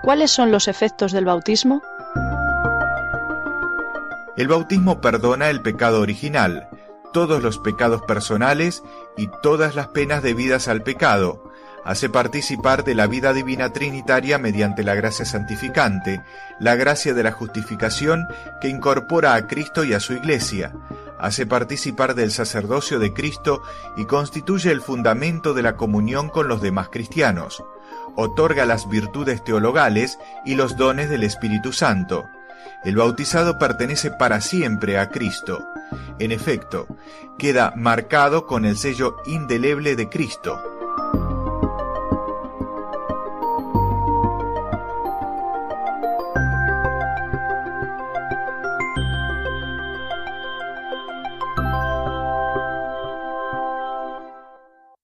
[0.02, 1.80] ¿Cuáles son los efectos del bautismo?
[4.36, 6.68] El bautismo perdona el pecado original,
[7.12, 8.82] todos los pecados personales
[9.16, 11.51] y todas las penas debidas al pecado,
[11.84, 16.22] hace participar de la vida divina trinitaria mediante la gracia santificante,
[16.60, 18.28] la gracia de la justificación
[18.60, 20.72] que incorpora a Cristo y a su Iglesia,
[21.18, 23.62] hace participar del sacerdocio de Cristo
[23.96, 27.64] y constituye el fundamento de la comunión con los demás cristianos,
[28.16, 32.24] otorga las virtudes teologales y los dones del Espíritu Santo.
[32.84, 35.64] El bautizado pertenece para siempre a Cristo.
[36.18, 36.86] En efecto,
[37.38, 40.71] queda marcado con el sello indeleble de Cristo.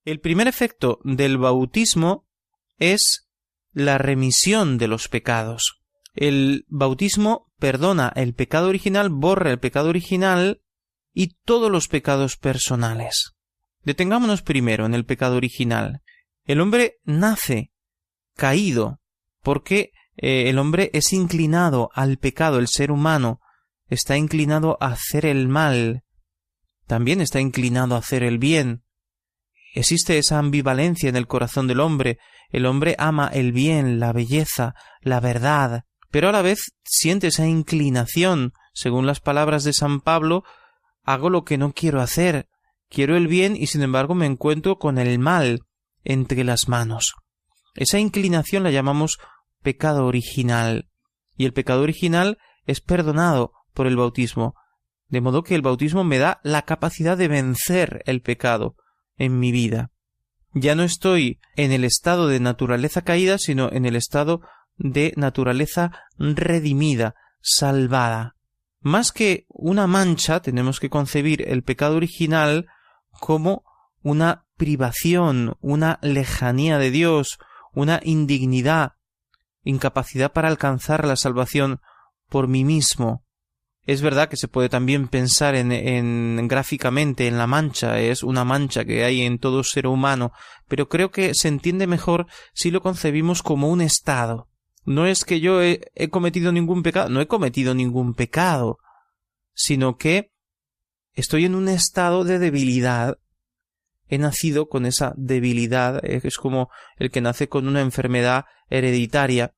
[0.09, 2.27] El primer efecto del bautismo
[2.79, 3.29] es
[3.73, 5.83] la remisión de los pecados.
[6.15, 10.63] El bautismo perdona el pecado original, borra el pecado original
[11.13, 13.35] y todos los pecados personales.
[13.85, 16.01] Detengámonos primero en el pecado original.
[16.47, 17.71] El hombre nace
[18.35, 19.03] caído
[19.43, 23.43] porque eh, el hombre es inclinado al pecado, el ser humano
[23.89, 26.03] está inclinado a hacer el mal,
[26.87, 28.85] también está inclinado a hacer el bien.
[29.79, 32.19] Existe esa ambivalencia en el corazón del hombre.
[32.51, 37.47] El hombre ama el bien, la belleza, la verdad, pero a la vez siente esa
[37.47, 40.43] inclinación, según las palabras de San Pablo,
[41.05, 42.49] hago lo que no quiero hacer,
[42.89, 45.61] quiero el bien y sin embargo me encuentro con el mal
[46.03, 47.15] entre las manos.
[47.77, 49.19] Esa inclinación la llamamos
[49.63, 50.89] pecado original,
[51.37, 54.57] y el pecado original es perdonado por el bautismo,
[55.07, 58.75] de modo que el bautismo me da la capacidad de vencer el pecado
[59.19, 59.91] en mi vida.
[60.55, 64.41] Ya no estoy en el estado de naturaleza caída, sino en el estado
[64.77, 68.37] de naturaleza redimida, salvada.
[68.81, 72.67] Más que una mancha, tenemos que concebir el pecado original
[73.11, 73.65] como
[74.03, 77.39] una privación, una lejanía de Dios,
[77.75, 78.93] una indignidad,
[79.63, 81.81] incapacidad para alcanzar la salvación
[82.29, 83.25] por mí mismo.
[83.89, 88.45] Es verdad que se puede también pensar en, en, gráficamente en la mancha, es una
[88.45, 90.31] mancha que hay en todo ser humano,
[90.69, 94.47] pero creo que se entiende mejor si lo concebimos como un estado.
[94.85, 98.77] No es que yo he, he cometido ningún pecado, no he cometido ningún pecado,
[99.55, 100.33] sino que
[101.15, 103.17] estoy en un estado de debilidad.
[104.07, 106.69] He nacido con esa debilidad, es como
[106.99, 109.55] el que nace con una enfermedad hereditaria.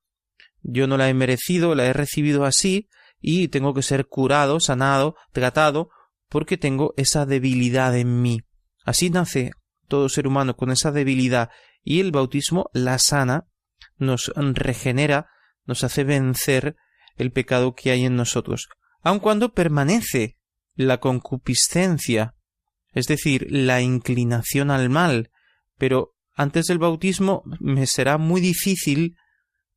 [0.63, 2.89] Yo no la he merecido, la he recibido así,
[3.21, 5.91] y tengo que ser curado, sanado, tratado,
[6.29, 8.41] porque tengo esa debilidad en mí.
[8.85, 9.51] Así nace
[9.89, 11.51] todo ser humano con esa debilidad
[11.83, 13.47] y el bautismo la sana,
[13.97, 15.29] nos regenera,
[15.67, 16.77] nos hace vencer
[17.17, 18.69] el pecado que hay en nosotros,
[19.03, 20.39] aun cuando permanece
[20.75, 22.35] la concupiscencia,
[22.93, 25.31] es decir, la inclinación al mal,
[25.77, 29.17] pero antes del bautismo me será muy difícil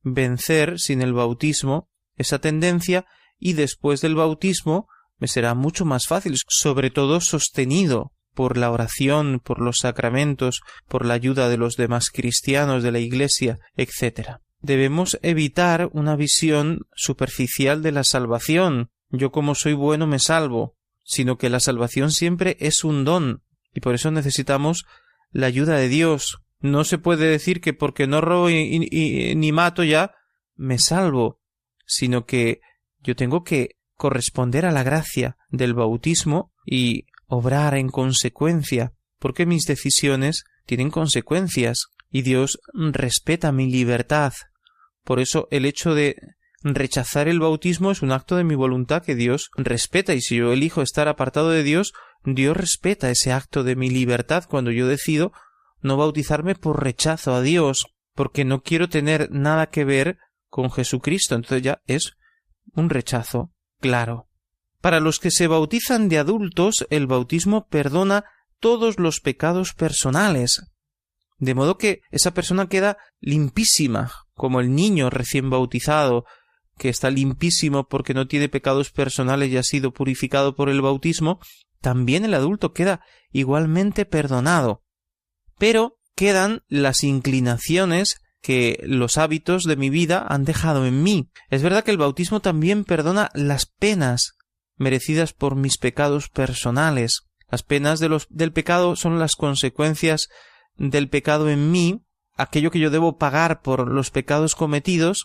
[0.02, 3.06] vencer sin el bautismo esa tendencia
[3.44, 4.88] y después del bautismo
[5.18, 11.04] me será mucho más fácil, sobre todo sostenido por la oración, por los sacramentos, por
[11.04, 14.38] la ayuda de los demás cristianos de la Iglesia, etc.
[14.62, 18.88] Debemos evitar una visión superficial de la salvación.
[19.10, 23.42] Yo como soy bueno me salvo, sino que la salvación siempre es un don,
[23.74, 24.86] y por eso necesitamos
[25.32, 26.38] la ayuda de Dios.
[26.60, 30.12] No se puede decir que porque no robo ni mato ya
[30.56, 31.42] me salvo,
[31.84, 32.62] sino que
[33.04, 39.64] yo tengo que corresponder a la gracia del bautismo y obrar en consecuencia, porque mis
[39.64, 44.32] decisiones tienen consecuencias y Dios respeta mi libertad.
[45.04, 46.16] Por eso el hecho de
[46.62, 50.52] rechazar el bautismo es un acto de mi voluntad que Dios respeta y si yo
[50.52, 51.92] elijo estar apartado de Dios,
[52.24, 55.32] Dios respeta ese acto de mi libertad cuando yo decido
[55.82, 60.16] no bautizarme por rechazo a Dios, porque no quiero tener nada que ver
[60.48, 61.34] con Jesucristo.
[61.34, 62.16] Entonces ya es
[62.72, 64.28] un rechazo claro.
[64.80, 68.24] Para los que se bautizan de adultos, el bautismo perdona
[68.60, 70.62] todos los pecados personales,
[71.38, 76.24] de modo que esa persona queda limpísima, como el niño recién bautizado,
[76.78, 81.40] que está limpísimo porque no tiene pecados personales y ha sido purificado por el bautismo,
[81.80, 83.00] también el adulto queda
[83.30, 84.82] igualmente perdonado.
[85.58, 91.30] Pero quedan las inclinaciones que los hábitos de mi vida han dejado en mí.
[91.48, 94.36] Es verdad que el bautismo también perdona las penas
[94.76, 97.22] merecidas por mis pecados personales.
[97.50, 100.28] Las penas del pecado son las consecuencias
[100.76, 102.04] del pecado en mí,
[102.36, 105.24] aquello que yo debo pagar por los pecados cometidos,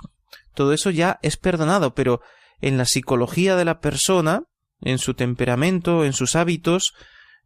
[0.56, 2.22] todo eso ya es perdonado, pero
[2.62, 4.44] en la psicología de la persona,
[4.80, 6.94] en su temperamento, en sus hábitos,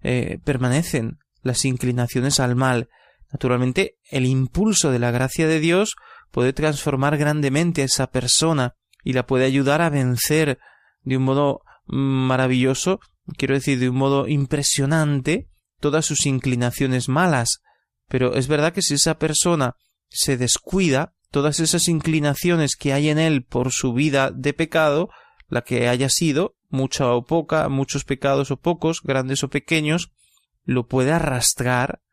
[0.03, 2.89] eh, permanecen las inclinaciones al mal.
[3.33, 5.95] Naturalmente, el impulso de la gracia de Dios
[6.31, 10.59] puede transformar grandemente a esa persona y la puede ayudar a vencer
[11.01, 12.99] de un modo maravilloso,
[13.35, 17.63] quiero decir, de un modo impresionante, todas sus inclinaciones malas.
[18.07, 19.75] Pero es verdad que si esa persona
[20.09, 25.09] se descuida, todas esas inclinaciones que hay en él por su vida de pecado,
[25.49, 30.11] la que haya sido, mucha o poca, muchos pecados o pocos, grandes o pequeños,
[30.65, 32.03] lo puede arrastrar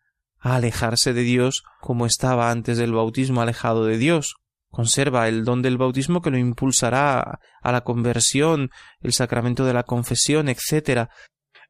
[0.41, 4.37] a alejarse de Dios como estaba antes del bautismo alejado de Dios.
[4.71, 8.71] Conserva el don del bautismo que lo impulsará a la conversión,
[9.01, 11.09] el sacramento de la confesión, etc.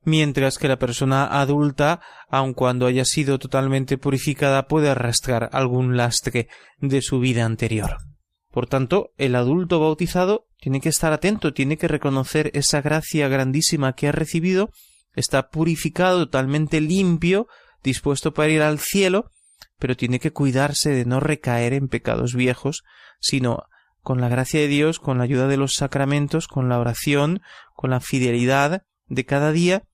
[0.02, 6.48] Mientras que la persona adulta, aun cuando haya sido totalmente purificada, puede arrastrar algún lastre
[6.78, 7.96] de su vida anterior.
[8.50, 13.94] Por tanto, el adulto bautizado tiene que estar atento, tiene que reconocer esa gracia grandísima
[13.94, 14.70] que ha recibido,
[15.14, 17.46] está purificado, totalmente limpio,
[17.82, 19.30] dispuesto para ir al cielo,
[19.78, 22.84] pero tiene que cuidarse de no recaer en pecados viejos,
[23.20, 23.64] sino
[24.02, 27.42] con la gracia de Dios, con la ayuda de los sacramentos, con la oración,
[27.74, 29.84] con la fidelidad de cada día,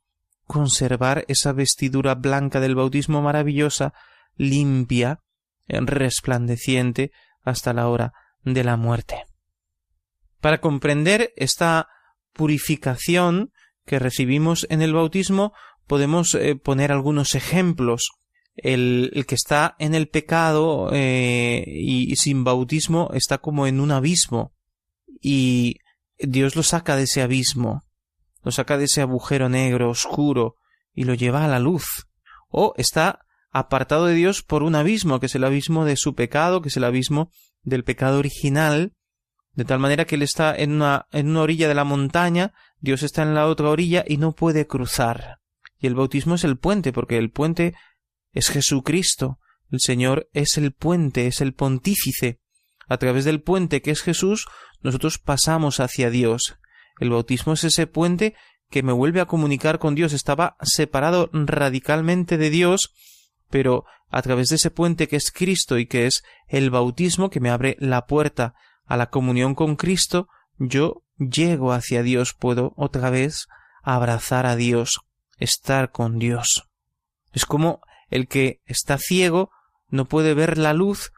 [0.45, 3.95] conservar esa vestidura blanca del bautismo maravillosa,
[4.37, 5.21] limpia,
[5.69, 7.11] resplandeciente,
[7.43, 8.13] hasta la hora
[8.45, 9.25] de la muerte.
[10.41, 11.89] Para comprender esta
[12.33, 13.53] purificación
[13.85, 15.53] que recibimos en el bautismo,
[15.87, 18.11] podemos eh, poner algunos ejemplos
[18.57, 23.91] el, que está en el pecado eh, y, y sin bautismo está como en un
[23.91, 24.53] abismo
[25.21, 25.77] y
[26.19, 27.85] Dios lo saca de ese abismo,
[28.43, 30.57] lo saca de ese agujero negro, oscuro,
[30.95, 32.07] y lo lleva a la luz.
[32.49, 33.21] O está
[33.51, 36.77] apartado de Dios por un abismo, que es el abismo de su pecado, que es
[36.77, 37.31] el abismo
[37.63, 38.93] del pecado original,
[39.53, 43.03] de tal manera que él está en una, en una orilla de la montaña, Dios
[43.03, 45.39] está en la otra orilla y no puede cruzar.
[45.79, 47.75] Y el bautismo es el puente, porque el puente
[48.33, 49.39] es Jesucristo.
[49.71, 52.41] El Señor es el puente, es el pontífice.
[52.89, 54.47] A través del puente que es Jesús,
[54.83, 56.59] nosotros pasamos hacia Dios.
[57.01, 58.35] El bautismo es ese puente
[58.71, 60.13] que me vuelve a comunicar con Dios.
[60.13, 62.93] Estaba separado radicalmente de Dios,
[63.51, 67.41] pero a través de ese puente que es Cristo y que es el bautismo que
[67.41, 68.55] me abre la puerta
[68.85, 73.49] a la comunión con Cristo, yo llego hacia Dios, puedo otra vez
[73.83, 75.01] abrazar a Dios,
[75.37, 76.69] estar con Dios.
[77.33, 77.81] Es como
[78.11, 79.51] el que está ciego
[79.89, 81.13] no puede ver la luz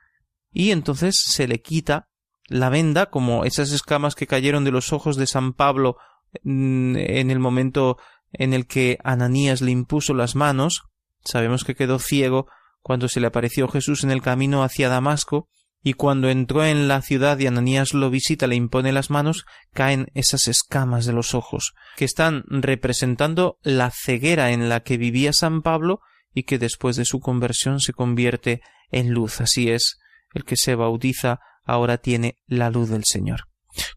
[0.53, 2.09] y entonces se le quita
[2.47, 5.97] la venda, como esas escamas que cayeron de los ojos de San Pablo
[6.43, 7.99] mm, en el momento
[8.33, 10.85] en el que Ananías le impuso las manos.
[11.25, 12.47] Sabemos que quedó ciego
[12.81, 15.49] cuando se le apareció Jesús en el camino hacia Damasco,
[15.83, 20.09] y cuando entró en la ciudad y Ananías lo visita, le impone las manos, caen
[20.15, 25.63] esas escamas de los ojos, que están representando la ceguera en la que vivía San
[25.63, 26.01] Pablo
[26.35, 28.61] y que después de su conversión se convierte
[28.91, 29.41] en luz.
[29.41, 29.99] Así es,
[30.35, 33.45] el que se bautiza ahora tiene la luz del Señor.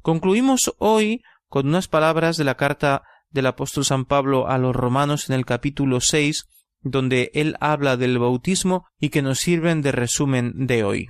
[0.01, 5.29] Concluimos hoy con unas palabras de la carta del apóstol San Pablo a los romanos
[5.29, 6.45] en el capítulo seis,
[6.81, 11.09] donde él habla del bautismo y que nos sirven de resumen de hoy.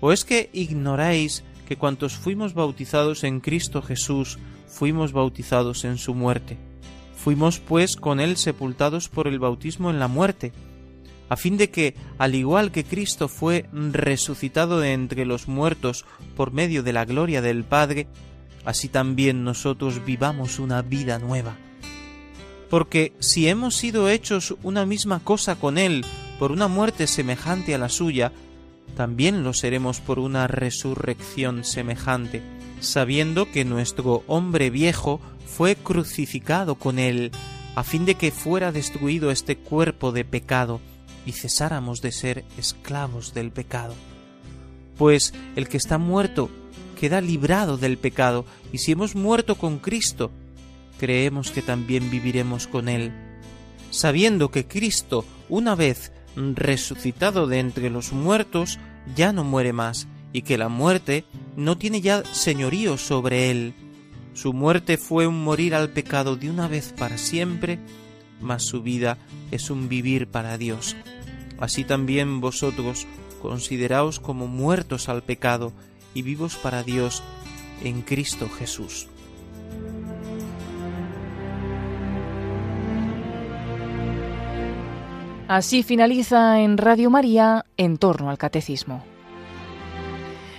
[0.00, 6.14] ¿O es que ignoráis que cuantos fuimos bautizados en Cristo Jesús, fuimos bautizados en su
[6.14, 6.58] muerte?
[7.16, 10.52] Fuimos pues con él sepultados por el bautismo en la muerte,
[11.28, 16.04] a fin de que, al igual que Cristo fue resucitado de entre los muertos
[16.36, 18.06] por medio de la gloria del Padre,
[18.64, 21.56] así también nosotros vivamos una vida nueva.
[22.70, 26.04] Porque si hemos sido hechos una misma cosa con Él
[26.38, 28.32] por una muerte semejante a la suya,
[28.96, 32.42] también lo seremos por una resurrección semejante,
[32.80, 37.30] sabiendo que nuestro hombre viejo fue crucificado con él,
[37.74, 40.80] a fin de que fuera destruido este cuerpo de pecado
[41.26, 43.94] y cesáramos de ser esclavos del pecado.
[44.96, 46.48] Pues el que está muerto
[46.98, 50.30] queda librado del pecado, y si hemos muerto con Cristo,
[50.98, 53.12] creemos que también viviremos con Él,
[53.90, 58.78] sabiendo que Cristo, una vez resucitado de entre los muertos,
[59.14, 61.24] ya no muere más, y que la muerte
[61.56, 63.74] no tiene ya señorío sobre Él.
[64.34, 67.78] Su muerte fue un morir al pecado de una vez para siempre,
[68.40, 69.18] mas su vida
[69.50, 70.94] es un vivir para Dios.
[71.58, 73.06] Así también vosotros
[73.40, 75.72] consideraos como muertos al pecado
[76.12, 77.22] y vivos para Dios
[77.82, 79.08] en Cristo Jesús.
[85.48, 89.04] Así finaliza en Radio María en torno al catecismo.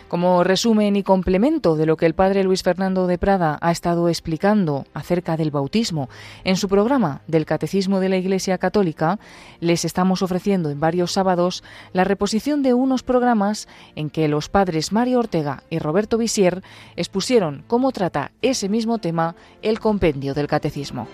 [0.08, 4.08] Como resumen y complemento de lo que el padre Luis Fernando de Prada ha estado
[4.08, 6.08] explicando acerca del bautismo
[6.46, 9.20] en su programa del Catecismo de la Iglesia Católica,
[9.60, 14.94] les estamos ofreciendo en varios sábados la reposición de unos programas en que los padres
[14.94, 16.64] Mario Ortega y Roberto Visier
[16.96, 21.10] expusieron cómo trata ese mismo tema el compendio del Catecismo.